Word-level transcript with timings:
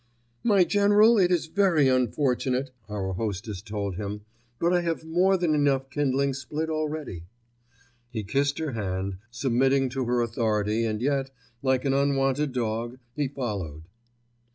"My 0.43 0.63
General, 0.63 1.19
it 1.19 1.29
is 1.29 1.45
very 1.45 1.87
unfortunate," 1.87 2.71
our 2.89 3.13
hostess 3.13 3.61
told 3.61 3.97
him, 3.97 4.21
"but 4.57 4.73
I 4.73 4.81
have 4.81 5.03
more 5.05 5.37
than 5.37 5.53
enough 5.53 5.91
kindling 5.91 6.33
split 6.33 6.71
already." 6.71 7.25
He 8.09 8.23
kissed 8.23 8.57
her 8.57 8.71
hand, 8.71 9.17
submitting 9.29 9.89
to 9.89 10.05
her 10.05 10.21
authority 10.21 10.85
and 10.85 11.03
yet, 11.03 11.29
like 11.61 11.85
an 11.85 11.93
unwanted 11.93 12.51
dog, 12.51 12.97
he 13.15 13.27
followed. 13.27 13.83